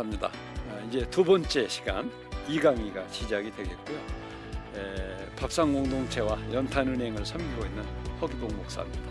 [0.00, 0.30] 감사합니다.
[0.70, 2.10] 아, 이제 두 번째 시간
[2.48, 3.98] 이강의가 시작이 되겠고요.
[4.76, 7.84] 에, 밥상 공동체와 연탄은행을 섬기고 있는
[8.20, 9.09] 허기봉 목사입니다.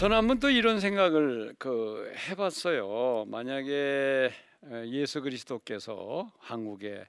[0.00, 3.26] 저는 한번 또 이런 생각을 그 해봤어요.
[3.26, 4.30] 만약에
[4.64, 7.06] 에, 예수 그리스도께서 한국에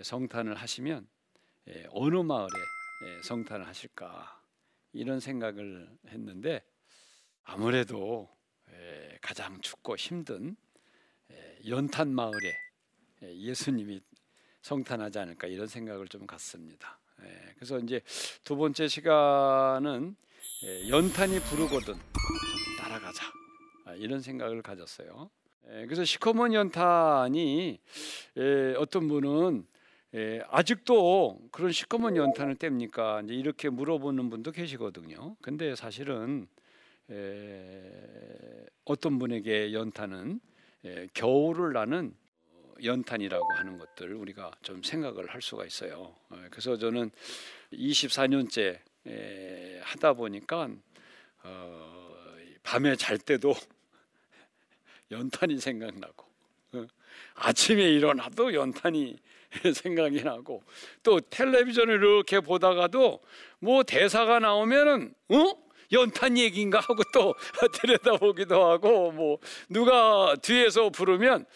[0.00, 1.08] 성탄을 하시면
[1.66, 4.40] 에, 어느 마을에 에, 성탄을 하실까
[4.92, 6.62] 이런 생각을 했는데
[7.42, 8.28] 아무래도
[8.70, 10.54] 에, 가장 춥고 힘든
[11.32, 12.54] 에, 연탄 마을에
[13.24, 14.00] 에, 예수님이
[14.62, 17.00] 성탄하지 않을까 이런 생각을 좀 갖습니다.
[17.20, 18.00] 에, 그래서 이제
[18.44, 20.27] 두 번째 시간은 예,
[20.88, 23.24] 연탄이 부르거든 좀 따라가자
[23.84, 25.30] 아, 이런 생각을 가졌어요.
[25.70, 27.78] 예, 그래서 시커먼 연탄이
[28.36, 29.66] 예, 어떤 분은
[30.14, 33.30] 예, 아직도 그런 시커먼 연탄을 뗍니까?
[33.30, 35.36] 이렇게 물어보는 분도 계시거든요.
[35.40, 36.48] 근데 사실은
[37.10, 40.40] 예, 어떤 분에게 연탄은
[40.86, 42.14] 예, 겨울을 나는
[42.50, 46.16] 어, 연탄이라고 하는 것들 우리가 좀 생각을 할 수가 있어요.
[46.34, 47.12] 예, 그래서 저는
[47.72, 50.68] 24년째 에, 하다 보니까
[51.42, 52.14] 어,
[52.62, 53.54] 밤에 잘 때도
[55.10, 56.26] 연탄이 생각나고
[56.74, 56.86] 어,
[57.34, 59.16] 아침에 일어나도 연탄이
[59.74, 60.62] 생각이 나고
[61.02, 63.22] 또 텔레비전을 이렇게 보다가도
[63.60, 65.68] 뭐 대사가 나오면은 어?
[65.90, 67.34] 연탄 얘기인가 하고 또
[67.80, 69.38] 들여다보기도 하고 뭐
[69.70, 71.46] 누가 뒤에서 부르면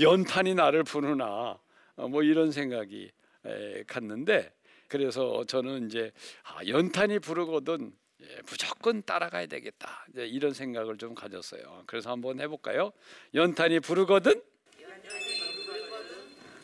[0.00, 1.58] 연탄이 나를 부르나
[1.96, 3.10] 어, 뭐 이런 생각이
[3.44, 4.52] 에, 갔는데
[4.88, 6.10] 그래서 저는 이제
[6.42, 11.84] 아, 연탄이 부르거든 예, 무조건 따라가야 되겠다 이제 이런 생각을 좀 가졌어요.
[11.86, 12.90] 그래서 한번 해볼까요?
[13.34, 14.42] 연탄이 부르거든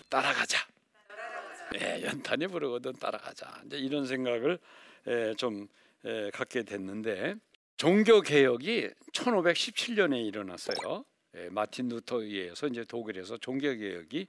[0.08, 0.66] 따라가자.
[1.80, 3.62] 예, 연탄이 부르거든 따라가자.
[3.66, 4.58] 이제 이런 생각을
[5.08, 5.68] 예, 좀
[6.04, 7.34] 예, 갖게 됐는데
[7.76, 11.04] 종교 개혁이 1517년에 일어났어요.
[11.36, 14.26] 예, 마틴 루터에 의해서 이제 독일에서 종교 개혁이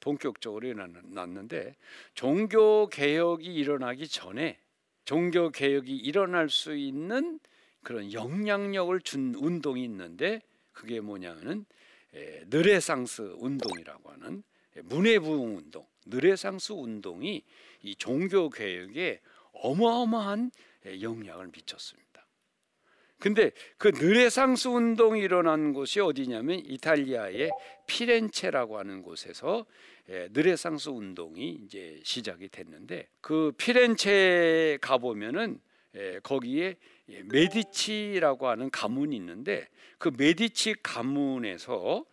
[0.00, 1.76] 본격적으로 일어났는데
[2.14, 4.58] 종교 개혁이 일어나기 전에
[5.04, 7.38] 종교 개혁이 일어날 수 있는
[7.82, 10.40] 그런 영향력을 준 운동이 있는데
[10.72, 11.66] 그게 뭐냐면은
[12.14, 14.42] 에, 느레상스 운동이라고 하는
[14.76, 17.44] 에, 문해부흥 운동, 느레상스 운동이
[17.82, 19.20] 이 종교 개혁에
[19.52, 20.50] 어마어마한
[20.86, 22.03] 에, 영향을 미쳤습니다.
[23.18, 27.50] 근데 그 느레상스 운동이 일어난 곳이 어디냐면 이탈리아의
[27.86, 29.64] 피렌체라고 하는 곳에서
[30.10, 35.58] 예, 느레상스 운동이 이제 시작이 됐는데 그 피렌체 가 보면은
[35.94, 36.76] 예, 거기에
[37.08, 42.04] 예, 메디치라고 하는 가문이 있는데 그 메디치 가문에서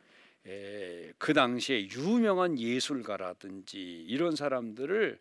[1.17, 5.19] 그 당시에 유명한 예술가라든지 이런 사람들을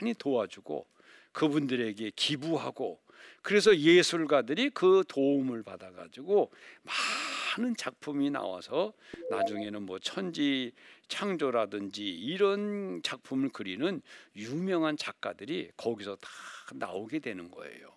[0.00, 0.86] 많이 도와주고
[1.32, 3.00] 그분들에게 기부하고
[3.46, 6.50] 그래서 예술가들이 그 도움을 받아 가지고
[6.82, 8.92] 많은 작품이 나와서
[9.30, 10.72] 나중에는 뭐 천지
[11.06, 14.02] 창조라든지 이런 작품을 그리는
[14.34, 16.28] 유명한 작가들이 거기서 다
[16.74, 17.92] 나오게 되는 거예요.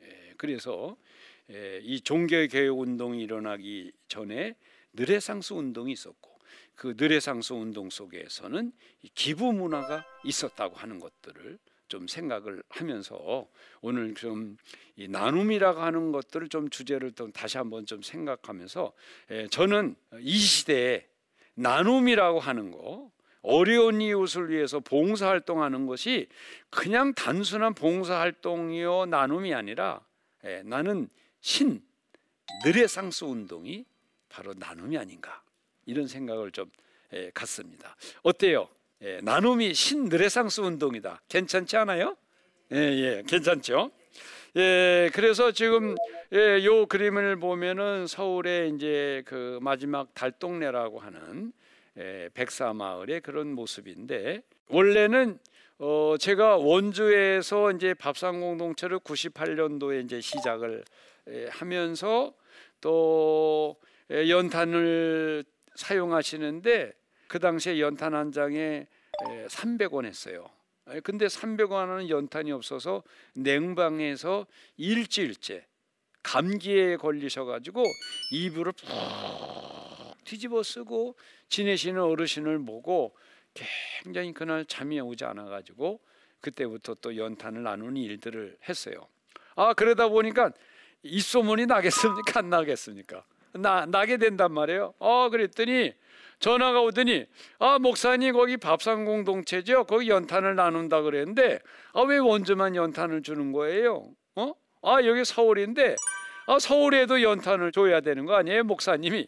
[0.00, 0.96] 예, 그래서
[1.50, 4.56] 예, 이 종교 개혁 운동이 일어나기 전에
[4.94, 6.38] 느레상스 운동이 있었고
[6.74, 8.72] 그 느레상스 운동 속에서는
[9.14, 13.48] 기부 문화가 있었다고 하는 것들을 좀 생각을 하면서
[13.80, 14.56] 오늘 좀
[14.96, 18.92] 이 나눔이라고 하는 것들을 좀 주제를 좀 다시 한번 좀 생각하면서
[19.30, 21.06] 예, 저는 이 시대에
[21.54, 23.10] 나눔이라고 하는 거
[23.42, 26.28] 어려운 이웃을 위해서 봉사활동하는 것이
[26.70, 30.00] 그냥 단순한 봉사활동이요 나눔이 아니라
[30.44, 31.08] 예, 나는
[31.42, 31.82] 신
[32.64, 33.84] 느레상스 운동이
[34.30, 35.42] 바로 나눔이 아닌가
[35.84, 36.70] 이런 생각을 좀
[37.12, 37.94] 예, 갖습니다.
[38.22, 38.66] 어때요?
[39.02, 41.20] 예, 나눔이 신느레상스 운동이다.
[41.28, 42.16] 괜찮지 않아요?
[42.72, 43.90] 예, 예, 괜찮죠?
[44.56, 45.94] 예, 그래서 지금
[46.32, 51.52] 예, 요 그림을 보면은 서울의 이제 그 마지막 달동네라고 하는
[51.98, 55.38] 예, 백사 마을의 그런 모습인데 원래는
[55.78, 60.84] 어 제가 원주에서 이제 밥상 공동체를 98년도에 이제 시작을
[61.28, 62.32] 예, 하면서
[62.80, 63.76] 또
[64.10, 65.44] 예, 연탄을
[65.74, 66.94] 사용하시는데
[67.28, 68.86] 그 당시에 연탄 한 장에
[69.48, 70.48] 300원 했어요.
[71.02, 73.02] 근데 300원은 연탄이 없어서
[73.34, 74.46] 냉방에서
[74.76, 75.66] 일주일째
[76.22, 77.84] 감기에 걸리셔가지고
[78.32, 78.88] 이불을 푹
[80.24, 81.16] 뒤집어 쓰고
[81.48, 83.16] 지내시는 어르신을 보고
[84.02, 86.00] 굉장히 그날 잠이 오지 않아가지고
[86.40, 89.08] 그때부터 또 연탄을 나누는 일들을 했어요.
[89.56, 90.52] 아 그러다 보니까
[91.02, 92.40] 이 소문이 나겠습니까?
[92.40, 93.24] 안 나겠습니까?
[93.54, 94.94] 나 나게 된단 말이에요.
[94.98, 95.92] 어 그랬더니
[96.38, 97.24] 전화가 오더니
[97.58, 99.84] 아 목사님 거기 밥상 공동체죠.
[99.84, 101.58] 거기 연탄을 나눈다 그랬는데
[101.92, 104.10] 아 왜 원주만 연탄을 주는 거예요?
[104.36, 104.52] 어?
[104.82, 105.96] 아 여기 서울인데
[106.46, 109.26] 아 서울에도 연탄을 줘야 되는 거 아니에요, 목사님이?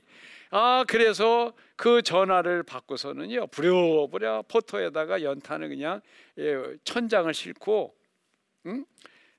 [0.50, 6.00] 아 그래서 그 전화를 받고서는요 부랴부랴 포토에다가 연탄을 그냥
[6.38, 7.94] 예, 천장을 싣고
[8.66, 8.84] 응?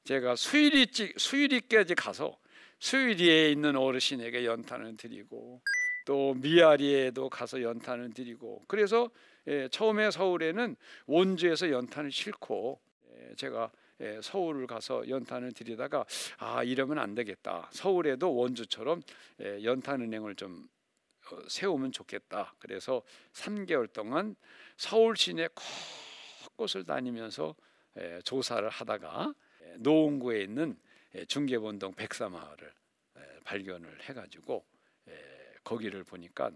[0.06, 0.88] 제가 수일이
[1.18, 2.38] 수일이까지 가서
[2.80, 5.62] 수일이에 있는 어르신에게 연탄을 드리고
[6.10, 9.12] 또 미아리에도 가서 연탄을 드리고 그래서
[9.46, 10.76] 예, 처음에 서울에는
[11.06, 12.82] 원주에서 연탄을 싣고
[13.14, 16.04] 예, 제가 예, 서울을 가서 연탄을 드리다가
[16.40, 17.70] 아 이러면 안 되겠다.
[17.72, 19.04] 서울에도 원주처럼
[19.42, 20.68] 예, 연탄은행을 좀
[21.32, 22.56] 어, 세우면 좋겠다.
[22.58, 23.04] 그래서
[23.34, 24.36] 3개월 동안
[24.78, 25.48] 서울 시내
[26.48, 27.54] 곳곳을 다니면서
[28.00, 30.76] 예, 조사를 하다가 예, 노원구에 있는
[31.14, 32.74] 예, 중계본동 백사마을을
[33.18, 34.66] 예, 발견을 해가지고
[35.10, 35.39] 예,
[35.70, 36.50] 거기를 보니까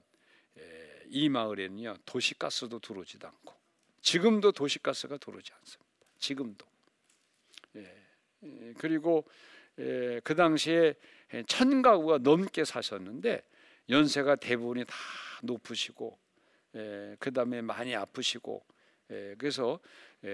[0.58, 3.54] 예, 이 마을에는요 도시가스도 들어오지도 않고
[4.02, 5.92] 지금도 도시가스가 들어오지 않습니다.
[6.18, 6.66] 지금도
[7.76, 9.24] 예, 그리고
[9.76, 10.96] 그 당시에
[11.48, 13.44] 천 가구가 넘게 사셨는데
[13.90, 14.96] 연세가 대부분이 다
[15.44, 16.18] 높으시고
[16.72, 18.66] 그 다음에 많이 아프시고
[19.38, 19.80] 그래서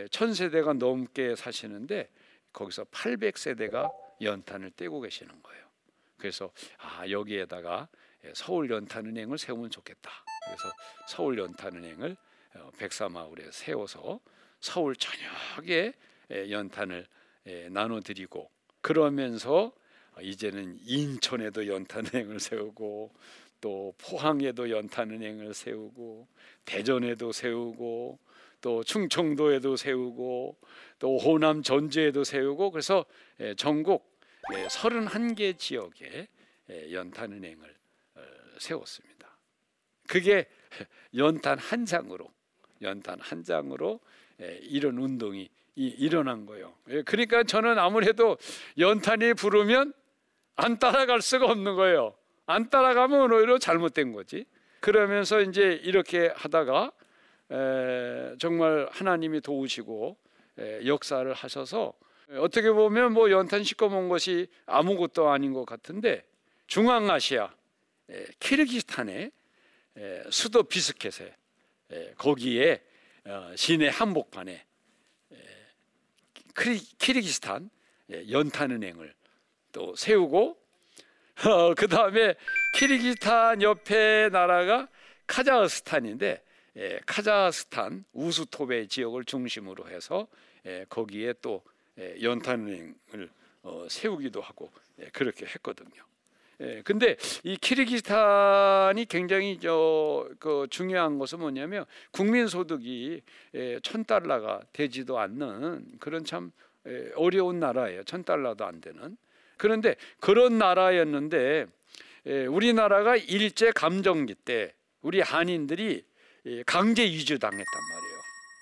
[0.09, 2.09] 천 세대가 넘게 사시는데
[2.53, 5.65] 거기서 800세대가 연탄을 떼고 계시는 거예요.
[6.17, 7.99] 그래서 아 여기에다가 예,
[8.33, 10.12] 서울 연탄은행을 세우면 좋겠다.
[10.45, 10.74] 그래서
[11.07, 12.18] 서울 연탄은행을
[12.56, 14.19] 어, 백사마을에 세워서
[14.60, 15.94] 서울 전역에
[16.31, 17.07] 예, 연탄을
[17.48, 18.50] 예, 나눠드리고
[18.81, 19.71] 그러면서
[20.21, 23.13] 이제는 인천에도 연탄은행을 세우고
[23.62, 26.27] 또 포항에도 연탄은행을 세우고
[26.66, 28.19] 대전에도 세우고
[28.62, 30.57] 또 충청도에도 세우고
[31.00, 33.06] 또 호남 전주에도 세우고 그래서
[33.56, 34.19] 전국
[34.50, 36.27] 31개 지역에
[36.92, 37.78] 연탄은행을
[38.59, 39.38] 세웠습니다.
[40.07, 40.47] 그게
[41.15, 42.31] 연탄 한 장으로
[42.81, 44.00] 연탄 한 장으로
[44.41, 46.73] 예, 이런 운동이 일어난 거예요.
[46.89, 48.38] 예, 그러니까 저는 아무래도
[48.77, 49.94] 연탄이 부르면
[50.56, 52.15] 안 따라갈 수가 없는 거예요.
[52.45, 54.45] 안 따라가면 오히려 잘못된 거지.
[54.79, 56.91] 그러면서 이제 이렇게 하다가
[58.39, 60.17] 정말 하나님이 도우시고
[60.85, 61.94] 역사를 하셔서
[62.38, 66.25] 어떻게 보면 뭐 연탄 씻고 온 것이 아무것도 아닌 것 같은데
[66.67, 67.53] 중앙아시아
[68.39, 69.31] 키르기스탄의
[70.31, 71.35] 수도 비스켓에
[72.17, 72.81] 거기에
[73.25, 74.65] 어, 시내 한복판에
[76.97, 77.69] 키르기스탄
[78.29, 79.13] 연탄은행을
[79.71, 80.57] 또 세우고
[81.45, 82.35] 어, 그 다음에
[82.75, 84.88] 키르기스탄 옆에 나라가
[85.27, 86.44] 카자흐스탄인데
[87.06, 90.27] 카자흐스탄 우수토베 지역을 중심으로 해서
[90.89, 91.63] 거기에 또
[92.21, 93.29] 연탄은행을
[93.63, 94.71] 어, 세우기도 하고
[95.11, 96.08] 그렇게 했거든요.
[96.61, 100.09] 예, 근데 이 키르기스탄이 굉장히 저
[100.39, 103.21] 그 중요한 것은 뭐냐면 국민 소득이
[103.56, 106.51] 예, 천 달러가 되지도 않는 그런 참
[106.87, 108.04] 예, 어려운 나라예요.
[108.04, 109.18] 천 달러도 안 되는.
[109.57, 111.66] 그런데 그런 나라였는데
[112.28, 116.04] 예, 우리나라가 일제 감정기 때 우리 한인들이
[116.45, 118.19] 예, 강제 이주 당했단 말이에요.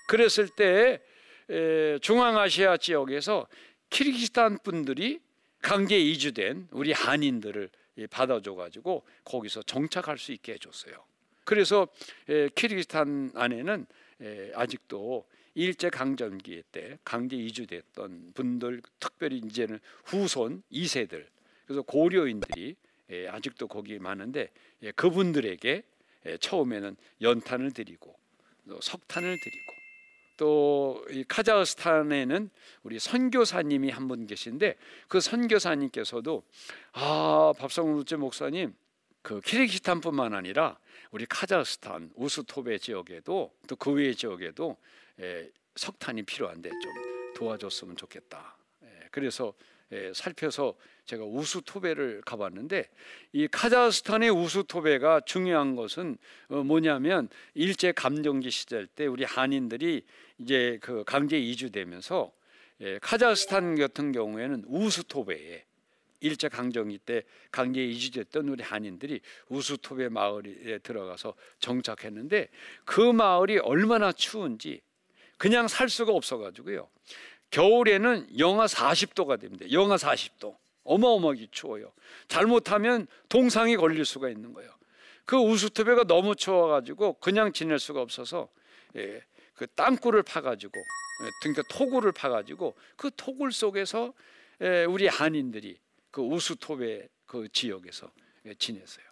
[0.08, 1.00] 그랬을 때
[1.50, 3.46] 예, 중앙아시아 지역에서
[3.90, 5.20] 키르기스탄 분들이
[5.62, 7.70] 강제 이주된 우리 한인들을
[8.06, 11.04] 받아줘 가지고 거기서 정착할 수 있게 해줬어요.
[11.44, 11.88] 그래서
[12.54, 13.86] 키르기스탄 안에는
[14.54, 21.26] 아직도 일제 강점기 때 강제 이주됐던 분들 특별히 이제는 후손 2세들
[21.66, 22.76] 그래서 고려인들이
[23.28, 24.50] 아직도 거기 많은데
[24.94, 25.82] 그분들에게
[26.40, 28.14] 처음에는 연탄을 드리고
[28.80, 29.77] 석탄을 드리고
[30.38, 32.50] 또 이 카자흐스탄에는
[32.82, 34.76] 우리 선교사님이 한 분 계신데
[35.08, 36.42] 그 선교사님께서도
[36.92, 38.74] 아 밥상우째 목사님
[39.22, 40.78] 그 키르기스탄뿐만 아니라
[41.10, 44.76] 우리 카자흐스탄 우스토베 지역에도 또 그 외의 지역에도
[45.20, 46.92] 에, 석탄이 필요한데 좀
[47.36, 48.56] 도와줬으면 좋겠다.
[48.82, 49.77] 에, 그래서 에,
[50.12, 50.74] 살펴서
[51.06, 52.88] 제가 우수토베를 가봤는데
[53.32, 56.18] 이 카자흐스탄의 우수토베가 중요한 것은
[56.48, 60.04] 어, 뭐냐면 일제 감정기 시절 때 우리 한인들이
[60.38, 62.32] 이제 그 강제 이주되면서
[62.80, 65.64] 예, 카자흐스탄 같은 경우에는 우수토베에
[66.20, 72.48] 일제 강점기 때 강제 이주됐던 우리 한인들이 우수토베 마을에 들어가서 정착했는데
[72.84, 74.80] 그 마을이 얼마나 추운지
[75.36, 76.88] 그냥 살 수가 없어가지고요.
[77.50, 79.66] 겨울에는 영하 40도가 됩니다.
[79.70, 80.56] 영하 40도.
[80.84, 81.92] 어마어마하게 추워요.
[82.28, 84.70] 잘못하면 동상이 걸릴 수가 있는 거예요.
[85.24, 88.48] 그 우수토베가 너무 추워가지고 그냥 지낼 수가 없어서
[88.96, 89.22] 예,
[89.54, 94.14] 그 땅굴을 파가지고 예, 그러니까 토굴을 파가지고 그 토굴 속에서
[94.62, 95.78] 에, 우리 한인들이
[96.10, 98.10] 그 우수톱의 그 지역에서
[98.46, 99.04] 예, 지냈어요.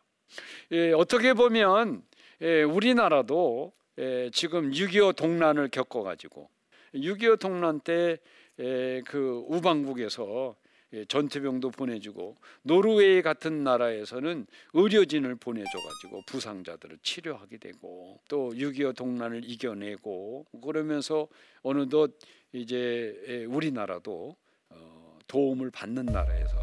[0.72, 2.02] 예, 어떻게 보면
[2.40, 6.48] 예, 우리나라도 예, 지금 6.25 동란을 겪어가지고
[6.94, 8.18] 6.25 동란 때
[8.56, 10.56] 그 우방국에서
[10.92, 20.46] 예, 전투병도 보내주고 노르웨이 같은 나라에서는 의료진을 보내줘가지고 부상자들을 치료하게 되고 또 6.25 동란을 이겨내고
[20.62, 21.26] 그러면서
[21.62, 22.12] 어느덧
[22.52, 24.36] 이제 예, 우리나라도
[24.70, 26.56] 어, 도움을 받는 나라에서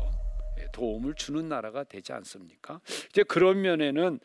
[0.62, 2.80] 예, 도움을 주는 나라가 되지 않습니까?
[3.10, 4.20] 이제 그런 면에는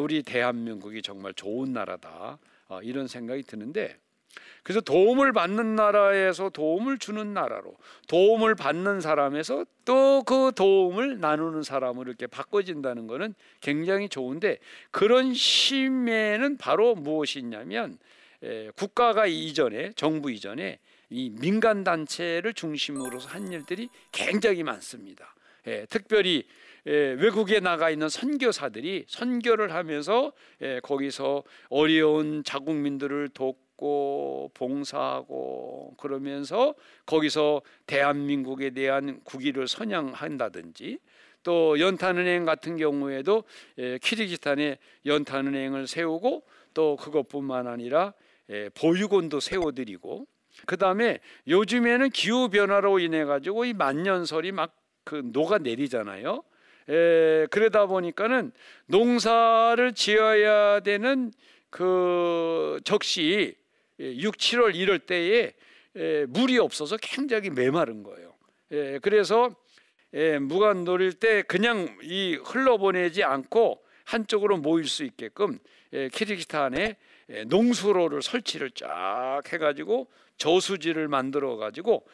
[0.00, 3.98] 우리 대한민국이 정말 좋은 나라다 어, 이런 생각이 드는데
[4.62, 7.74] 그래서 도움을 받는 나라에서 도움을 주는 나라로
[8.08, 14.58] 도움을 받는 사람에서 또 그 도움을 나누는 사람으로 이렇게 바꿔진다는 것은 굉장히 좋은데
[14.90, 17.98] 그런 심에는 바로 무엇이냐면
[18.76, 25.34] 국가가 이전에 정부 이전에 이 민간 단체를 중심으로서 한 일들이 굉장히 많습니다.
[25.66, 26.46] 예, 특별히
[26.86, 30.32] 예, 외국에 나가 있는 선교사들이 선교를 하면서
[30.62, 33.69] 예, 거기서 어려운 자국민들을 돕고
[34.54, 36.74] 봉사하고 그러면서
[37.06, 40.98] 거기서 대한민국에 대한 국위를 선양한다든지
[41.42, 43.44] 또 연탄은행 같은 경우에도
[43.78, 46.44] 예, 키르기스탄에 연탄은행을 세우고
[46.74, 48.12] 또 그것뿐만 아니라
[48.50, 50.26] 예, 보육원도 세워드리고
[50.66, 56.42] 그 다음에 요즘에는 기후 변화로 인해 가지고 이 만년설이 막 그 녹아 내리잖아요.
[56.88, 58.52] 에, 그러다 보니까는
[58.86, 61.32] 농사를 지어야 되는
[61.68, 63.56] 그 적시
[64.00, 65.52] 6, 7월 이럴 때에
[65.96, 68.34] 에, 물이 없어서 굉장히 메마른 거예요.
[68.72, 69.54] 에, 그래서
[70.14, 75.58] 에, 무간 노릴 때 그냥 이 흘러보내지 않고 한쪽으로 모일 수 있게끔
[75.92, 76.96] 에, 키르기스탄에
[77.28, 82.06] 에, 농수로를 설치를 쫙 해가지고 저수지를 만들어 가지고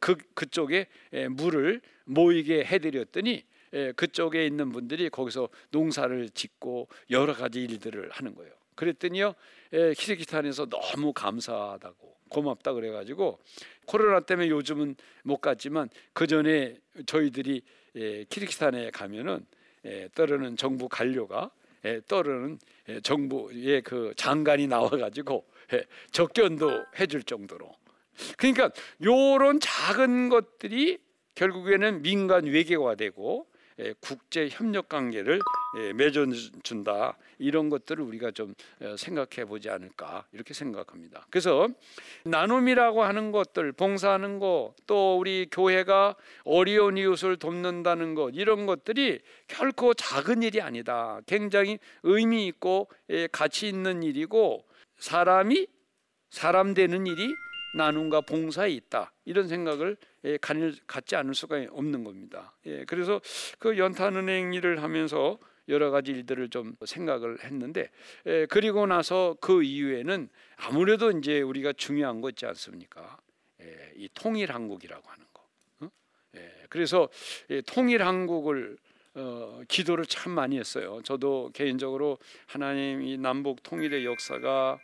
[0.00, 0.88] 그 그쪽에
[1.30, 8.52] 물을 모이게 해드렸더니 예, 그쪽에 있는 분들이 거기서 농사를 짓고 여러 가지 일들을 하는 거예요.
[8.78, 9.34] 그랬더니요,
[9.72, 13.40] 예, 키르기스탄에서 너무 감사하다고 고맙다 그래가지고
[13.86, 14.94] 코로나 때문에 요즘은
[15.24, 17.62] 못 갔지만 그 전에 저희들이
[17.96, 19.44] 예, 키르기스탄에 가면은
[20.14, 21.50] 떠르는 정부 관료가
[22.06, 22.58] 떠르는
[23.02, 25.46] 정부의 그 장관이 나와가지고
[26.12, 27.72] 접견도 해줄 정도로.
[28.36, 28.70] 그러니까
[29.02, 30.98] 요런 작은 것들이
[31.34, 33.47] 결국에는 민간 외교가 되고 예,
[34.00, 35.40] 국제 협력 관계를
[35.78, 41.26] 예, 맺어준다 이런 것들을 우리가 좀 어, 생각해 보지 않을까 이렇게 생각합니다.
[41.30, 41.68] 그래서
[42.24, 49.94] 나눔이라고 하는 것들 봉사하는 것 또 우리 교회가 어려운 이웃을 돕는다는 것 이런 것들이 결코
[49.94, 51.20] 작은 일이 아니다.
[51.26, 54.64] 굉장히 의미 있고 예, 가치 있는 일이고
[54.96, 55.66] 사람이
[56.30, 57.34] 사람 되는 일이
[57.76, 60.38] 나눔과 봉사에 있다 이런 생각을 예,
[60.86, 62.56] 갖지 않을 수가 없는 겁니다.
[62.88, 63.20] 예, 그래서
[63.58, 67.90] 그 연탄은행 일을 하면서 여러 가지 일들을 좀 생각을 했는데
[68.26, 73.18] 예, 그리고 나서 그 이후에는 아무래도 이제 우리가 중요한 거 있지 않습니까?
[73.96, 75.90] 이 통일 한국이라고 하는 거.
[76.68, 77.08] 그래서
[77.66, 78.76] 통일 한국을
[79.14, 81.00] 어, 기도를 참 많이 했어요.
[81.02, 84.78] 저도 개인적으로 하나님 이 남북 통일의 역사가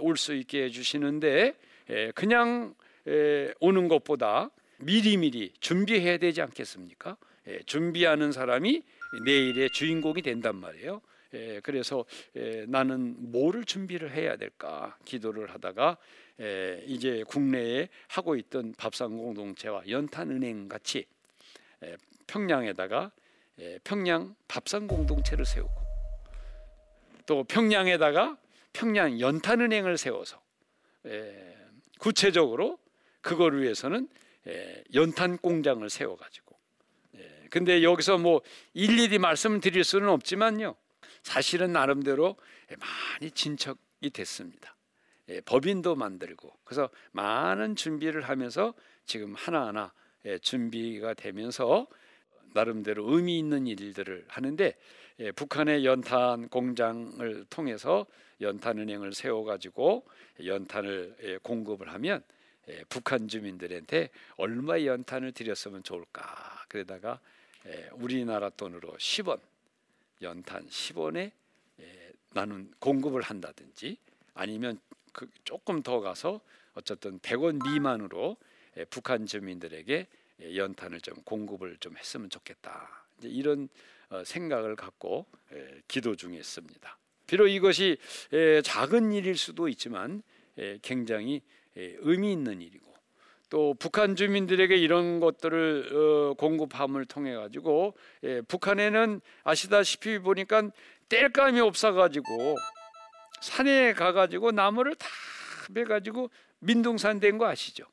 [0.00, 1.54] 올 수 있게 해주시는데
[2.16, 2.74] 그냥
[3.60, 7.16] 오는 것보다 미리미리 준비해야 되지 않겠습니까?
[7.66, 8.82] 준비하는 사람이
[9.24, 11.00] 내일의 주인공이 된단 말이에요.
[11.62, 12.04] 그래서
[12.66, 15.96] 나는 뭐를 준비를 해야 될까 기도를 하다가
[16.86, 21.06] 이제 국내에 하고 있던 밥상 공동체와 연탄은행 같이
[22.26, 23.12] 평양에다가
[23.84, 25.80] 평양 밥상 공동체를 세우고
[27.26, 28.36] 또 평양에다가
[28.72, 30.40] 평양 연탄은행을 세워서
[31.98, 32.78] 구체적으로
[33.20, 34.08] 그걸 위해서는
[34.46, 36.49] 예, 연탄 공장을 세워 가지고 예,
[37.50, 38.40] 근데 여기서 뭐
[38.74, 40.76] 일일이 말씀드릴 수는 없지만요.
[41.22, 42.36] 사실은 나름대로
[42.78, 44.76] 많이 진척이 됐습니다.
[45.28, 49.92] 예, 법인도 만들고 그래서 많은 준비를 하면서 지금 하나하나
[50.40, 51.86] 준비가 되면서
[52.52, 54.76] 나름대로 의미 있는 일들을 하는데
[55.36, 58.06] 북한의 연탄 공장을 통해서
[58.40, 60.06] 연탄 은행을 세워 가지고
[60.44, 62.22] 연탄을 공급을 하면
[62.88, 67.20] 북한 주민들한테 얼마 연탄을 드렸으면 좋을까 그러다가
[67.92, 69.40] 우리나라 돈으로 10원
[70.22, 71.32] 연탄 10원에
[72.32, 73.96] 나는 공급을 한다든지
[74.34, 74.78] 아니면
[75.12, 76.40] 그 조금 더 가서
[76.74, 78.36] 어쨌든 100원 미만으로
[78.90, 80.06] 북한 주민들에게
[80.54, 83.04] 연탄을 좀 공급을 좀 했으면 좋겠다.
[83.22, 83.68] 이런
[84.08, 85.26] 어, 생각을 갖고
[85.86, 86.98] 기도 중에 있습니다.
[87.26, 87.96] 비록 이것이
[88.64, 90.22] 작은 일일 수도 있지만
[90.82, 91.42] 굉장히
[91.76, 92.89] 의미 있는 일이고
[93.50, 100.70] 또 북한 주민들에게 이런 것들을 어, 공급함을 통해 가지고 예, 북한에는 아시다시피 보니까
[101.08, 102.56] 땔감이 없어가지고
[103.42, 105.06] 산에 가가지고 나무를 다
[105.74, 106.30] 베가지고
[106.60, 107.84] 민둥산 된 거 아시죠?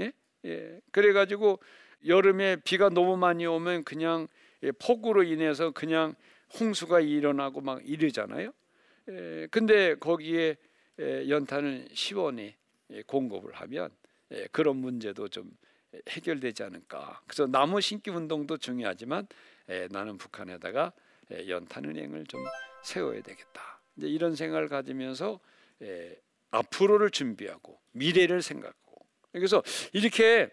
[0.00, 0.12] 예?
[0.44, 0.80] 예.
[0.92, 1.58] 그래가지고
[2.06, 4.28] 여름에 비가 너무 많이 오면 그냥
[4.62, 6.14] 예, 폭우로 인해서 그냥
[6.60, 8.52] 홍수가 일어나고 막 이러잖아요.
[9.08, 10.56] 예, 근데 거기에
[11.00, 12.54] 예, 연탄을 시원히
[12.90, 14.01] 예, 공급을 하면 예,
[14.50, 15.50] 그런 문제도 좀
[16.08, 17.20] 해결되지 않을까.
[17.26, 19.26] 그래서 나무 심기 운동도 중요하지만
[19.68, 20.92] 예, 나는 북한에다가
[21.32, 22.44] 예, 연탄 은행을 좀
[22.82, 23.80] 세워야 되겠다.
[23.96, 25.38] 이제 이런 생각을 가지면서
[25.82, 26.16] 예,
[26.50, 29.62] 앞으로를 준비하고 미래를 생각하고 그래서
[29.92, 30.50] 이렇게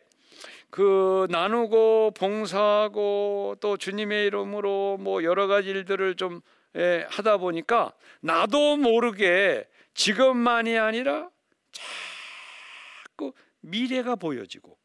[0.70, 6.42] 그 나누고 봉사하고 또 주님의 이름으로 뭐 여러 가지 일들을 좀
[6.76, 11.30] 예, 하다 보니까 나도 모르게 지금만이 아니라
[11.72, 14.78] 자꾸 미래가 보여지고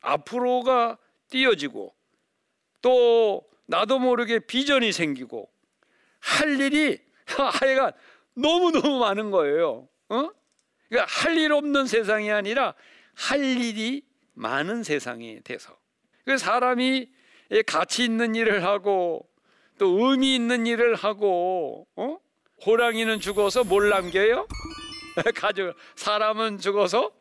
[0.00, 0.98] 앞으로가
[1.30, 1.94] 띄어지고
[2.82, 5.50] 또 나도 모르게 비전이 생기고
[6.20, 7.92] 할 일이 하여간
[8.34, 9.88] 너무 너무 많은 거예요.
[10.08, 10.28] 어?
[10.88, 12.74] 그러니까 할 일 없는 세상이 아니라
[13.14, 15.76] 할 일이 많은 세상이 돼서
[16.24, 17.10] 그 사람이
[17.66, 19.28] 가치 있는 일을 하고
[19.78, 22.18] 또 의미 있는 일을 하고 어?
[22.66, 24.46] 호랑이는 죽어서 뭘 남겨요?
[25.34, 27.12] 가족 사람은 죽어서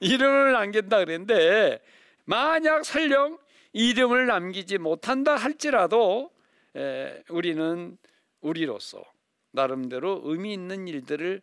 [0.00, 1.80] 이름을 남긴다 그랬는데
[2.24, 3.38] 만약 설령
[3.72, 6.30] 이름을 남기지 못한다 할지라도
[6.76, 7.96] 에, 우리는
[8.40, 9.02] 우리로서
[9.50, 11.40] 나름대로 의미 있는 일들을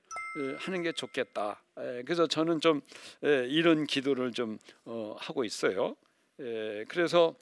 [0.57, 1.61] 하는 게 좋겠다.
[1.75, 2.81] 그래서 저는 좀
[3.21, 5.95] 이런 기도를 좀 어, 하고 있어요.
[6.37, 7.35] 그래서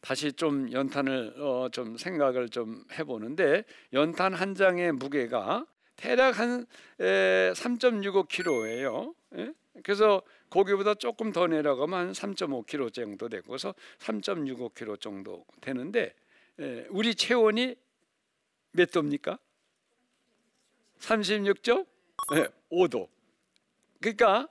[0.00, 6.66] 다시 좀 연탄을 어, 좀 생각을 좀 해보는데 연탄 한 장의 무게가 대략 한
[6.98, 9.14] 3.65kg예요.
[9.82, 16.14] 그래서 고기보다 조금 더 내려가면 한 3.5kg 정도 되고서 3.65kg 정도 되는데
[16.90, 17.76] 우리 체온이
[18.72, 19.38] 몇 도입니까?
[20.98, 21.86] 36점?
[22.34, 23.08] 네, 5도.
[24.00, 24.48] 그러니까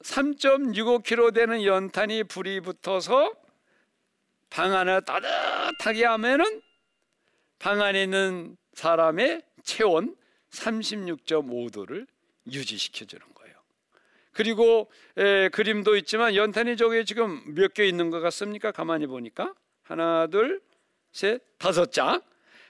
[0.00, 3.32] 3.65kg 되는 연탄이 불이 붙어서
[4.50, 6.62] 방 안을 따뜻하게 하면은
[7.58, 10.16] 방 안에 있는 사람의 체온
[10.50, 12.06] 36.5도를
[12.50, 13.35] 유지시켜 주는 거예요.
[14.36, 18.70] 그리고 에, 그림도 있지만 연탄이 저기 지금 몇 개 있는 것 같습니까?
[18.70, 20.60] 가만히 보니까 하나, 둘,
[21.10, 22.20] 셋, 다섯 장.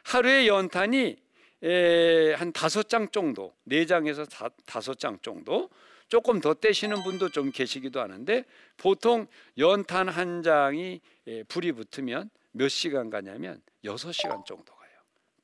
[0.05, 1.17] 하루에 연탄이
[1.65, 5.69] 에, 한 다섯 장 정도, 네 장에서 다, 다섯 장 정도.
[6.09, 8.45] 조금 더 떼시는 분도 좀 계시기도 하는데
[8.77, 9.27] 보통
[9.59, 14.73] 연탄 한 장이 에, 불이 붙으면 몇 시간 가냐면 여섯 시간 정도.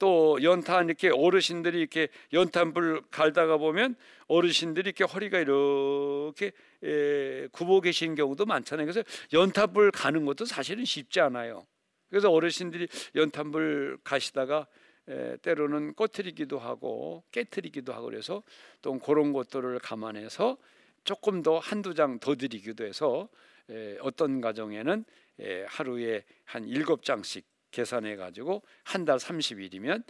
[0.02, 3.94] 또 연탄 이렇게 어르신들이 이렇게 연탄불 갈다가 보면
[4.26, 6.50] 어르신들이 이렇게 허리가 이렇게
[6.82, 8.84] 에, 굽어 계신 경우도 많잖아요.
[8.84, 11.64] 그래서 연탄불 가는 것도 사실은 쉽지 않아요.
[12.10, 14.66] 그래서 어르신들이 연탄불 가시다가
[15.06, 18.42] 에, 때로는 꼬트리기도 하고 깨트리기도 하고 그래서
[18.80, 20.56] 또 그런 것들을 감안해서
[21.04, 23.28] 조금 더 한두 장 더 드리기도 해서
[23.70, 25.04] 에, 어떤 가정에는
[25.38, 30.04] 에, 하루에 한 일곱 장씩 계산해 가지고 한 달 30일이면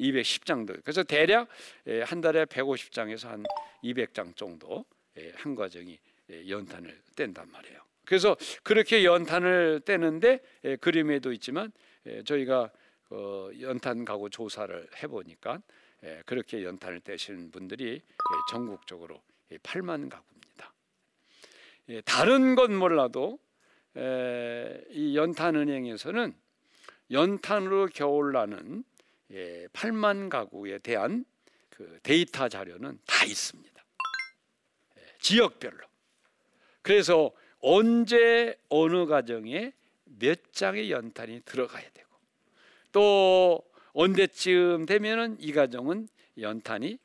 [0.00, 1.48] 210장도 그래서 대략
[2.04, 3.44] 한 달에 150장에서 한
[3.84, 4.84] 200장 정도
[5.34, 5.98] 한 가정이
[6.48, 7.80] 연탄을 뗀단 말이에요.
[8.04, 10.40] 그래서 그렇게 연탄을 떼는데
[10.80, 11.70] 그림에도 있지만
[12.24, 12.70] 저희가
[13.10, 15.60] 어, 연탄 가구 조사를 해보니까
[16.24, 18.00] 그렇게 연탄을 떼시는 분들이
[18.50, 19.22] 전국적으로
[19.62, 20.72] 8만 가구입니다.
[22.06, 23.38] 다른 건 몰라도
[24.90, 26.34] 이 연탄은행에서는
[27.12, 28.84] 연탄으로 겨울나는
[29.30, 31.24] 8만 가구에 대한
[31.70, 33.84] 그 데이터 자료는 다 있습니다.
[35.20, 35.86] 지역별로.
[36.80, 39.72] 그래서 언제 어느 가정에
[40.04, 42.08] 몇 장의 연탄이 들어가야 되고
[42.90, 46.98] 또 언제쯤 되면은 이 가정은 연탄이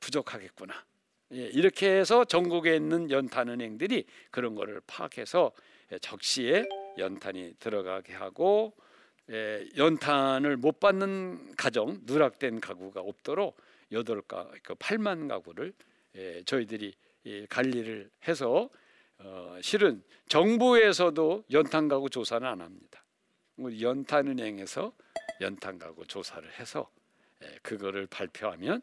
[0.00, 0.84] 부족하겠구나.
[1.30, 5.52] 이렇게 해서 전국에 있는 연탄 은행들이 그런 거를 파악해서
[6.00, 6.64] 적시에
[6.98, 8.74] 연탄이 들어가게 하고
[9.76, 13.56] 연탄을 못 받는 가정 누락된 가구가 없도록
[13.92, 15.72] 여덟 가 그 8만 가구를
[16.44, 16.94] 저희들이
[17.48, 18.70] 관리를 해서
[19.18, 23.02] 어, 실은 정부에서도 연탄 가구 조사는 안 합니다.
[23.58, 24.92] 연탄은행에서
[25.40, 26.90] 연탄 가구 조사를 해서
[27.62, 28.82] 그거를 발표하면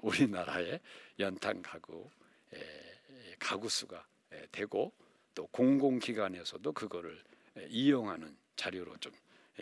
[0.00, 0.80] 우리나라의
[1.18, 2.10] 연탄 가구
[3.38, 4.06] 가구 수가
[4.50, 4.92] 되고
[5.34, 7.22] 또 공공기관에서도 그거를
[7.68, 9.12] 이용하는 자료로 좀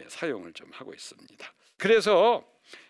[0.09, 1.52] 사용을 좀 하고 있습니다.
[1.76, 2.44] 그래서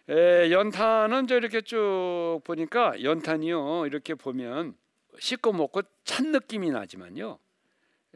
[0.09, 4.77] 연탄은 저 이렇게 쭉 보니까 연탄이요 이렇게 보면
[5.19, 7.39] 씻고 먹고 찬 느낌이 나지만요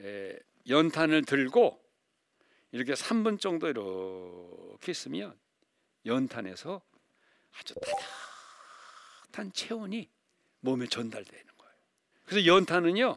[0.01, 1.83] 에, 연탄을 들고
[2.73, 5.39] 이렇게 3분 정도 이렇게 있으면
[6.05, 6.83] 연탄에서
[7.59, 7.75] 아주
[9.31, 10.11] 따뜻한 체온이
[10.61, 11.75] 몸에 전달되는 거예요.
[12.25, 13.17] 그래서 연탄은요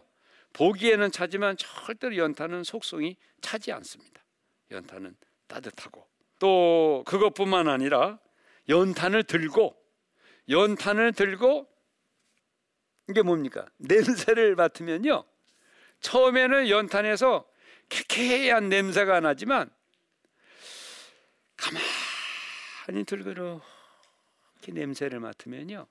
[0.54, 4.24] 보기에는 차지만 절대로 연탄은 속성이 차지 않습니다.
[4.72, 5.16] 연탄은
[5.50, 6.08] 따뜻하고
[6.40, 8.20] 또 그것뿐만 아니라
[8.70, 9.76] 연탄을 들고
[10.48, 11.68] 연탄을 들고
[13.10, 13.66] 이게 뭡니까?
[13.78, 15.26] 냄새를 맡으면요.
[16.00, 17.46] 처음에는 연탄에서
[17.90, 19.70] 쾌쾌한 냄새가 나지만
[21.58, 25.88] 가만히 들고 이렇게 냄새를 맡으면요.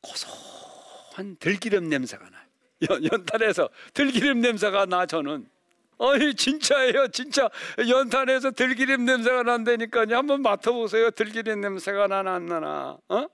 [0.00, 2.48] 고소한 들기름 냄새가 나요.
[2.88, 5.50] 연, 연탄에서 들기름 냄새가 나 저는
[6.00, 7.48] 아니 진짜예요 진짜.
[7.88, 10.16] 연탄에서 들기름 냄새가 난다니까요.
[10.16, 12.98] 한번 맡아보세요 들기름 냄새가 나나 안 나나.
[13.08, 13.26] 어?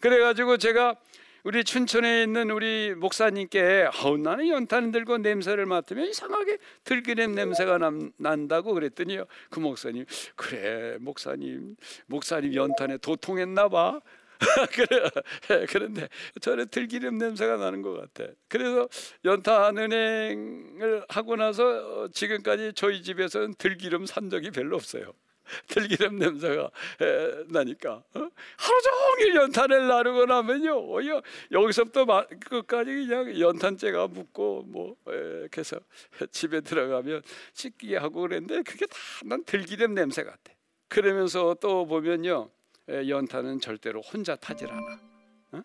[0.00, 0.96] 그래가지고 제가
[1.42, 8.10] 우리 춘천에 있는 우리 목사님께 아우 나는 연탄 들고 냄새를 맡으면 이상하게 들기름 냄새가 남,
[8.18, 9.26] 난다고 그랬더니요.
[9.50, 14.00] 그 목사님 그래 목사님 목사님 연탄에 도통했나 봐
[14.72, 16.08] 그래, 그런데
[16.40, 18.30] 저는 들기름 냄새가 나는 것 같아.
[18.48, 18.88] 그래서
[19.24, 25.12] 연탄 은행을 하고 나서 지금까지 저희 집에서는 들기름 산 적이 별로 없어요.
[25.68, 26.70] 들기름 냄새가
[27.00, 28.02] 에, 나니까 어?
[28.56, 30.98] 하루 종일 연탄을 나르고 나면요 어,
[31.52, 32.04] 여기서부터
[32.48, 35.78] 끝까지 그냥 연탄재가 묻고 뭐 에, 그래서
[36.32, 37.22] 집에 들어가면
[37.52, 40.52] 씻기 하고 그랬는데 그게 다 난 들기름 냄새 같아.
[40.88, 42.50] 그러면서 또 보면요
[42.88, 45.00] 연탄은 절대로 혼자 타질 않아.
[45.52, 45.62] 어?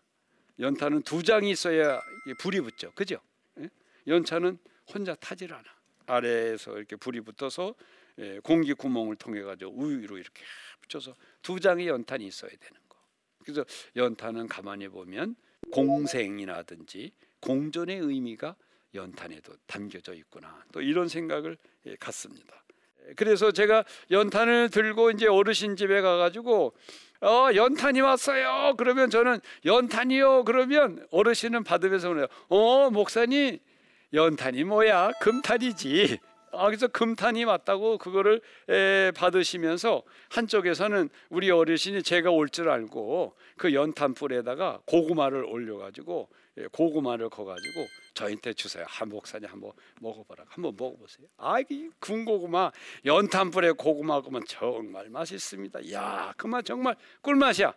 [0.59, 2.01] 연탄은 두 장이 있어야
[2.39, 2.91] 불이 붙죠.
[2.93, 3.19] 그죠?
[4.07, 4.57] 연탄은
[4.93, 5.63] 혼자 타질 않아.
[6.07, 7.75] 아래에서 이렇게 불이 붙어서
[8.43, 10.43] 공기 구멍을 통해 가지고 우위로 이렇게
[10.81, 12.97] 붙여서 두 장의 연탄이 있어야 되는 거.
[13.43, 13.63] 그래서
[13.95, 15.35] 연탄은 가만히 보면
[15.71, 18.55] 공생이라든지 공존의 의미가
[18.93, 20.65] 연탄에도 담겨져 있구나.
[20.71, 21.57] 또 이런 생각을
[21.99, 22.63] 갖습니다.
[23.15, 26.73] 그래서 제가 연탄을 들고 이제 어르신 집에 가가지고
[27.21, 28.75] 어 연탄이 왔어요.
[28.77, 30.43] 그러면 저는 연탄이요.
[30.45, 32.27] 그러면 어르신은 받으면서 그래요.
[32.49, 33.59] 어 목사님
[34.13, 35.11] 연탄이 뭐야?
[35.21, 36.19] 금탄이지.
[36.53, 43.73] 아, 그래서 금탄이 왔다고 그거를 에, 받으시면서 한쪽에서는 우리 어르신이 제가 올 줄 알고 그
[43.73, 47.85] 연탄불에다가 고구마를 올려가지고 예, 고구마를 커가지고
[48.21, 48.85] 저한테 주세요.
[48.87, 50.45] 한 목사님 한번 먹어보라.
[50.47, 51.27] 한번 먹어보세요.
[51.37, 52.71] 아, 이게 군고구마
[53.05, 55.91] 연탄불에 고구마 먹으면 정말 맛있습니다.
[55.91, 57.73] 야, 그 맛 정말 꿀맛이야.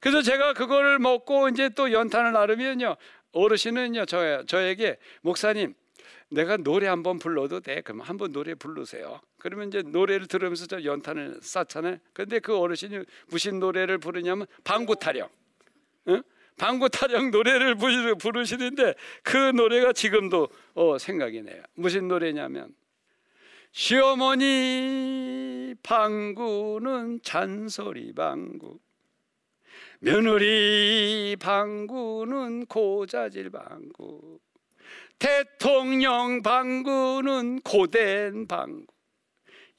[0.00, 2.96] 그래서 제가 그거를 먹고 이제 또 연탄을 나르면요.
[3.32, 5.74] 어르신은요, 저, 저에게 목사님
[6.30, 7.80] 내가 노래 한번 불러도 돼.
[7.80, 9.20] 그럼 한번 노래 부르세요.
[9.38, 11.96] 그러면 이제 노래를 들으면서 저 연탄을 쌓잖아요.
[12.12, 15.28] 근데 그 어르신이 무슨 노래를 부르냐면 방구 타령.
[16.08, 16.22] 응?
[16.58, 17.76] 방구 타령 노래를
[18.18, 21.62] 부르시는데 그 노래가 지금도 어, 생각이 나요.
[21.74, 22.74] 무슨 노래냐면
[23.72, 28.78] 시어머니 방구는 잔소리 방구
[30.00, 34.38] 며느리 방구는 고자질 방구
[35.18, 38.86] 대통령 방구는 고된 방구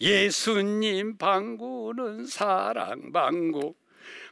[0.02, 3.76] 예수님 방구는 사랑 방구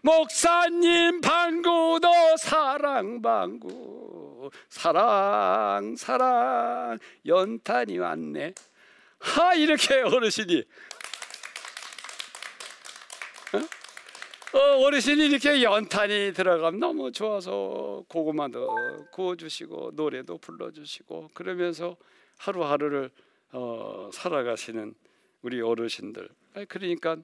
[0.02, 4.50] 목사님 방구도 사랑 방구.
[4.70, 7.00] 사랑 사랑.
[7.26, 8.54] 연탄이 왔네.
[9.20, 10.64] 하 이렇게 어르신이.
[14.54, 14.60] 어?
[14.60, 21.98] 어르신이 이렇게 연탄이 들어가면 너무 좋아서 고구마도 구워주시고 노래도 불러주시고 그러면서
[22.38, 23.12] 하루하루를
[23.52, 24.94] 어, 살아가시는
[25.42, 26.30] 우리 어르신들.
[26.68, 27.18] 그러니까 어,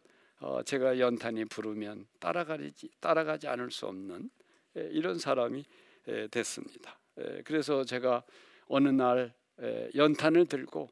[0.65, 4.29] 제가 연탄이 부르면 따라가지 따라가지 않을 수 없는
[4.77, 5.65] 에, 이런 사람이
[6.07, 6.99] 에, 됐습니다.
[7.17, 8.23] 에, 그래서 제가
[8.67, 10.89] 어느 날 에, 연탄을 들고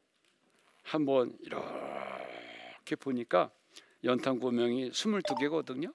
[0.82, 3.50] 한번 이렇게 보니까
[4.04, 5.92] 연탄 구멍이 22개거든요.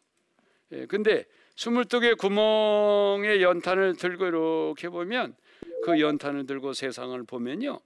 [0.71, 5.35] 예, 근데 22개 구멍에 연탄을 들고 이렇게 보면
[5.83, 7.79] 그 연탄을 들고 세상을 보면요.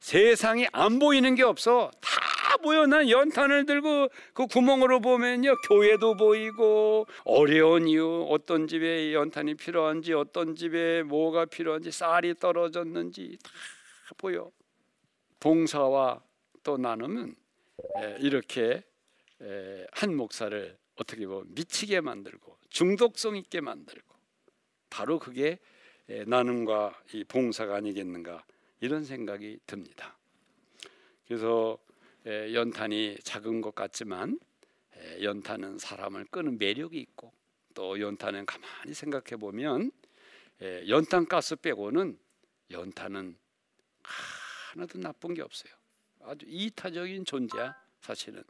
[0.00, 1.90] 세상이 안 보이는 게 없어.
[2.00, 2.27] 다
[2.62, 2.86] 보여.
[2.86, 5.54] 난 연탄을 들고 그 구멍으로 보면요.
[5.68, 13.50] 교회도 보이고 어려운 이유, 어떤 집에 연탄이 필요한지, 어떤 집에 뭐가 필요한지, 쌀이 떨어졌는지 다
[14.16, 14.50] 보여.
[15.40, 16.22] 봉사와
[16.62, 17.36] 또 나누면
[18.20, 18.82] 이렇게
[19.92, 24.16] 한 목사를 어떻게 보면 미치게 만들고 중독성 있게 만들고
[24.90, 25.58] 바로 그게
[26.26, 28.44] 나눔과 이 봉사가 아니겠는가
[28.80, 30.16] 이런 생각이 듭니다.
[31.26, 31.78] 그래서
[32.26, 34.38] 연탄이 작은 것 같지만
[35.22, 37.32] 연탄은 사람을 끄는 매력이 있고
[37.74, 39.90] 또 연탄은 가만히 생각해 보면
[40.88, 42.18] 연탄 가스 빼고는
[42.70, 43.36] 연탄은
[44.02, 45.72] 하나도 나쁜 게 없어요.
[46.20, 48.42] 아주 이타적인 존재야 사실은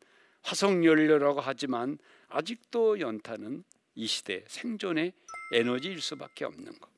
[0.42, 5.12] 화석 연료라고 하지만 아직도 연탄은 이 시대 생존의
[5.52, 6.88] 에너지일 수밖에 없는 거.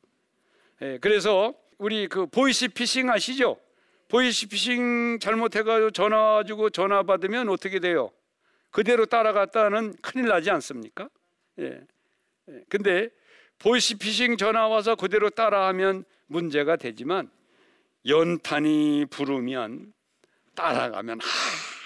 [0.82, 3.60] 예, 그래서 우리 그 보이스 피싱 아시죠?
[4.10, 8.10] 보이스피싱 잘못해가지고 전화 주고 전화 받으면 어떻게 돼요?
[8.70, 11.08] 그대로 따라갔다는 큰일 나지 않습니까?
[11.60, 11.80] 예.
[12.48, 12.64] 예.
[12.68, 13.08] 근데
[13.58, 17.30] 보이스피싱 전화 와서 그대로 따라하면 문제가 되지만
[18.06, 19.92] 연탄이 부르면
[20.54, 21.20] 따라가면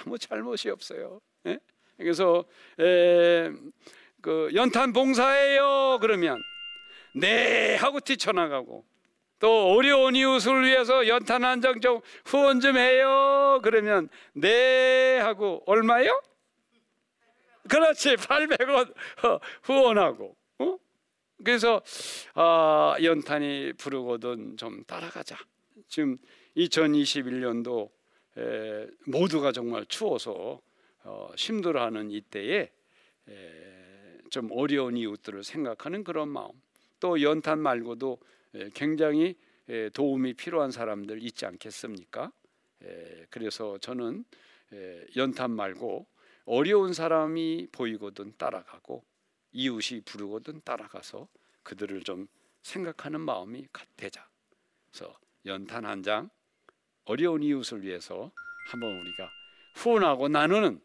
[0.05, 1.21] 아무 잘못이 없어요.
[1.47, 1.59] 예?
[1.99, 2.45] 그래서
[2.81, 3.51] 에,
[4.23, 6.41] 그 연탄 봉사해요 그러면
[7.15, 8.85] 네 하고 뛰쳐나가고
[9.45, 16.19] 또 어려운 이웃을 위해서 연탄 한 장 좀 후원 좀 해요 그러면 네 하고 얼마요?
[17.69, 18.95] 그렇지 800원
[19.63, 20.79] 후원하고 어?
[21.45, 21.83] 그래서
[22.33, 25.37] 아, 연탄이 부르거든 좀 따라가자
[25.89, 26.17] 지금
[26.57, 27.91] 2021년도
[28.39, 30.63] 에, 모두가 정말 추워서
[31.03, 32.71] 어, 힘들어하는 이때에
[33.29, 36.49] 에, 좀 어려운 이웃들을 생각하는 그런 마음
[36.99, 38.35] 또 연탄 말고도 에,
[38.75, 39.37] 굉장히
[39.69, 42.31] 에, 도움이 필요한 사람들 있지 않겠습니까?
[42.83, 44.25] 에, 그래서 저는
[44.73, 46.07] 에, 연탄 말고
[46.47, 49.05] 어려운 사람이 보이거든 따라가고
[49.53, 51.29] 이웃이 부르거든 따라가서
[51.63, 52.27] 그들을 좀
[52.63, 54.29] 생각하는 마음이 되자.
[54.91, 56.29] 그래서 연탄 한 장
[57.07, 58.31] 어려운 이웃을 위해서
[58.71, 59.31] 한번 우리가
[59.75, 60.81] 후원하고 나누는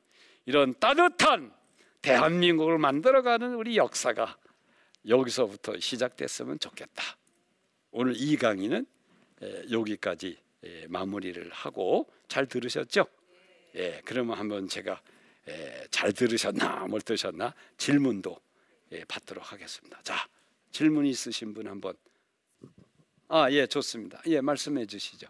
[0.46, 1.54] 이런 따뜻한
[2.02, 4.38] 대한민국을 만들어가는 우리 역사가
[5.08, 7.04] 여기서부터 시작됐으면 좋겠다.
[7.92, 8.86] 오늘 이 강의는
[9.72, 10.38] 여기까지
[10.90, 13.06] 마무리를 하고 잘 들으셨죠?
[13.76, 15.02] 예, 그러면 한번 제가
[15.90, 18.38] 잘 들으셨나 못 들으셨나 질문도
[19.08, 20.00] 받도록 하겠습니다.
[20.04, 20.16] 자,
[20.72, 21.94] 질문 있으신 분 한번
[23.28, 24.22] 아, 예, 좋습니다.
[24.28, 25.28] 예, 말씀해 주시죠.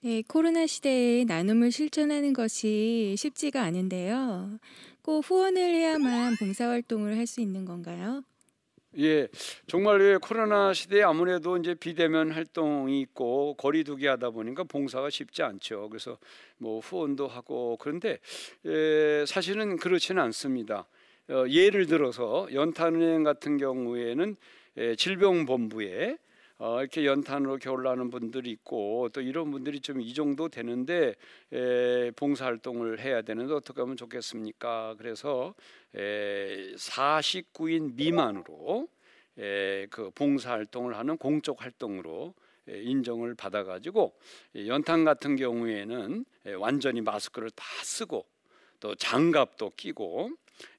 [0.00, 4.58] 네, 코로나 시대에 나눔을 실천하는 것이 쉽지가 않은데요.
[5.02, 8.22] 꼭 후원을 해야만 봉사활동을 할 수 있는 건가요?
[8.98, 9.26] 예,
[9.66, 15.88] 정말 예, 코로나 시대에 아무래도 이제 비대면 활동이 있고 거리두기 하다 보니까 봉사가 쉽지 않죠.
[15.88, 16.18] 그래서
[16.58, 18.18] 뭐 후원도 하고 그런데
[18.66, 20.86] 예, 사실은 그렇지는 않습니다.
[21.30, 24.36] 어, 예를 들어서 연탄은행 같은 경우에는
[24.76, 26.18] 예, 질병본부에
[26.64, 31.16] 어, 이렇게 연탄으로 겨울 나는 분들이 있고 또 이런 분들이 좀 이 정도 되는데
[31.52, 34.94] 에, 봉사활동을 해야 되는데 어떻게 하면 좋겠습니까?
[34.96, 35.54] 그래서
[35.96, 38.86] 에, 49인 미만으로
[39.38, 42.32] 에, 그 봉사활동을 하는 공적 활동으로
[42.68, 44.14] 에, 인정을 받아가지고
[44.68, 48.24] 연탄 같은 경우에는 에, 완전히 마스크를 다 쓰고
[48.78, 50.30] 또 장갑도 끼고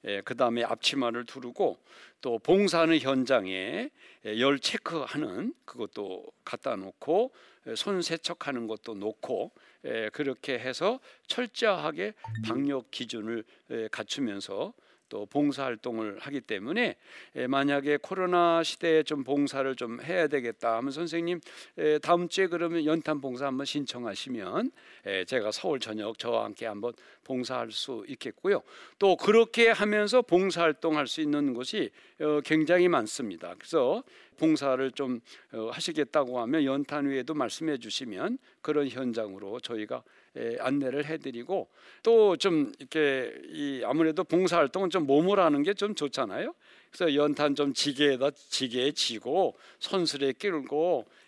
[0.04, 1.78] 예, 그 다음에 앞치마를 두르고
[2.20, 3.90] 또 봉사하는 현장에
[4.26, 7.32] 예, 열 체크하는 그것도 갖다 놓고
[7.66, 9.52] 예, 손 세척하는 것도 놓고
[9.86, 12.14] 예, 그렇게 해서 철저하게
[12.46, 14.72] 방역 기준을 예, 갖추면서
[15.14, 16.96] 또 봉사 활동을 하기 때문에
[17.36, 21.40] 예, 만약에 코로나 시대에 좀 봉사를 좀 해야 되겠다 하면 선생님
[21.78, 24.72] 예, 다음 주에 그러면 연탄 봉사 한번 신청하시면
[25.06, 28.62] 예, 제가 서울 저녁 저와 함께 한번 봉사할 수 있겠고요.
[28.98, 33.54] 또 그렇게 하면서 봉사 활동할 수 있는 곳이 어, 굉장히 많습니다.
[33.56, 34.02] 그래서
[34.36, 35.20] 봉사를 좀
[35.52, 40.02] 어, 하시겠다고 하면 연탄 위에도 말씀해 주시면 그런 현장으로 저희가
[40.36, 41.68] 예, 안내를 해드리고
[42.02, 46.54] 또 좀 이렇게 이 아무래도 봉사 활동은 좀 몸을 하는 게 좀 좋잖아요.
[46.90, 50.32] 그래서 연탄 좀 지게에다 지게에 지고 손수레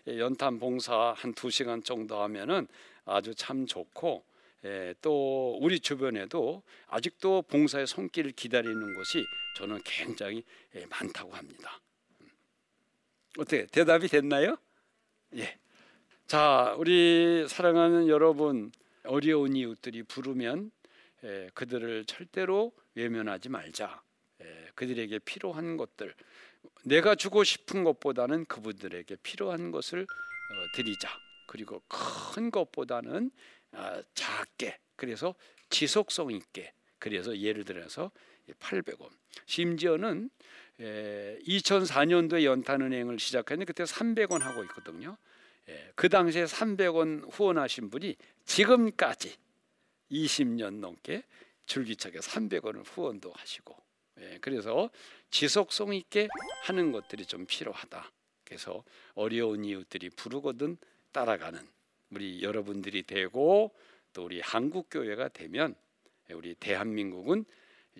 [0.08, 2.66] 예, 연탄 봉사 한 두 시간 정도 하면은
[3.04, 4.24] 아주 참 좋고
[4.64, 9.24] 예, 또 우리 주변에도 아직도 봉사의 손길을 기다리는 곳이
[9.58, 10.42] 저는 굉장히
[10.74, 11.80] 예, 많다고 합니다.
[13.36, 13.40] 음.
[13.40, 14.56] 어떻게 대답이 됐나요?
[15.36, 15.58] 예.
[16.26, 18.72] 자, 우리 사랑하는 여러분
[19.04, 20.70] 어려운 이웃들이 부르면
[21.24, 24.02] 에, 그들을 절대로 외면하지 말자.
[24.40, 24.44] 에,
[24.74, 26.14] 그들에게 필요한 것들
[26.84, 31.08] 내가 주고 싶은 것보다는 그분들에게 필요한 것을 어, 드리자.
[31.46, 33.30] 그리고 큰 것보다는
[33.72, 35.34] 아, 작게 그래서
[35.70, 38.10] 지속성 있게 그래서 예를 들어서
[38.58, 39.10] 800원
[39.46, 40.30] 심지어는
[40.80, 45.16] 에, 2004년도에 연탄은행을 시작했는데 그때 300원 하고 있거든요.
[45.68, 49.36] 예, 그 당시에 300원 후원하신 분이 지금까지
[50.10, 51.24] 20년 넘게
[51.66, 53.76] 줄기차게 300원을 후원도 하시고
[54.20, 54.90] 예, 그래서
[55.30, 56.28] 지속성 있게
[56.62, 58.10] 하는 것들이 좀 필요하다.
[58.44, 58.84] 그래서
[59.14, 60.76] 어려운 이웃들이 부르거든
[61.12, 61.60] 따라가는
[62.10, 63.74] 우리 여러분들이 되고
[64.12, 65.74] 또 우리 한국 교회가 되면
[66.30, 67.44] 우리 대한민국은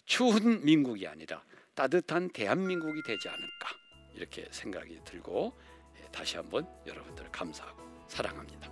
[0.05, 1.45] 추운 민국이 아니라
[1.77, 3.69] 따뜻한 대한민국이 되지 않을까
[4.15, 5.53] 이렇게 생각이 들고
[6.01, 8.71] 예, 다시 한번 여러분들 감사하고 사랑합니다.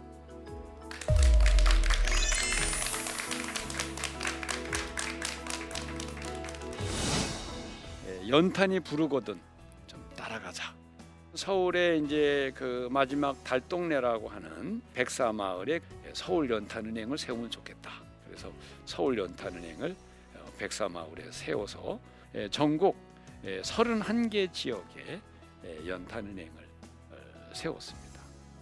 [8.06, 9.38] 예, 연탄이 부르거든
[9.86, 10.74] 좀 따라가자.
[11.34, 17.90] 서울의 이제 그 마지막 달동네라고 하는 백사마을에 예, 서울 연탄은행을 세우면 좋겠다.
[18.26, 18.50] 그래서
[18.86, 19.94] 서울 연탄은행을
[20.36, 22.00] 어, 백사마을에 세워서
[22.50, 22.96] 전국
[23.44, 25.20] 31개 지역에
[25.64, 26.52] 예, 연탄은행을
[27.10, 27.16] 어,
[27.52, 28.20] 세웠습니다.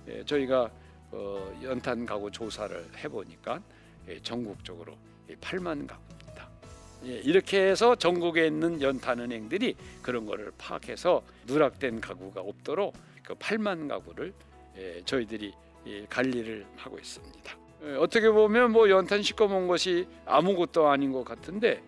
[0.08, 0.70] 예, 저희가
[1.10, 3.60] 어, 연탄 가구 조사를 해보니까
[4.08, 4.96] 예, 전국적으로
[5.40, 6.48] 8만 가구입니다.
[7.06, 14.32] 예, 이렇게 해서 전국에 있는 연탄은행들이 그런 거를 파악해서 누락된 가구가 없도록 그 8만 가구를
[14.76, 15.52] 예, 저희들이
[15.86, 17.56] 예, 관리를 하고 있습니다.
[17.84, 21.82] 예, 어떻게 보면 뭐 연탄 시꺼먼 것이 아무것도 아닌 것 같은데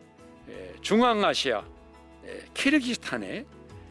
[0.48, 1.73] 예, 중앙아시아 예,
[2.54, 3.46] 키르기스탄의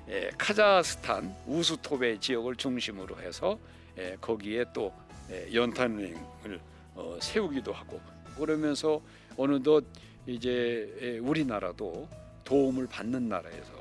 [0.09, 3.57] 예, 카자흐스탄 우수토베 지역을 중심으로 해서
[3.97, 4.93] 예, 거기에 또
[5.31, 6.59] 예, 연탄은행을
[6.95, 8.01] 어, 세우기도 하고
[8.37, 9.01] 그러면서
[9.37, 9.85] 어느덧
[10.27, 12.07] 이제 예, 우리나라도
[12.43, 13.73] 도움을 받는 나라에서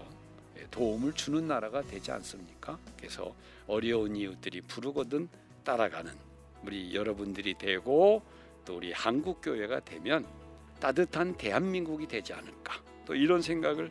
[0.58, 2.78] 예, 도움을 주는 나라가 되지 않습니까?
[2.96, 3.34] 그래서
[3.66, 5.28] 어려운 이웃들이 부르거든
[5.64, 6.12] 따라가는
[6.64, 8.22] 우리 여러분들이 되고
[8.64, 10.24] 또 우리 한국 교회가 되면
[10.78, 13.90] 따뜻한 대한민국이 되지 않을까 또 이런 생각을